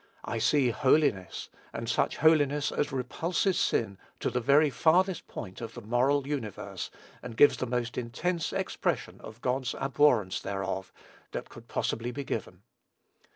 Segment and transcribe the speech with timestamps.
[0.25, 5.75] I see holiness, and such holiness as repulses sin to the very farthest point of
[5.75, 6.89] the moral universe,
[7.21, 10.91] and gives the most intense expression of God's abhorrence thereof,
[11.33, 12.63] that could possibly be given.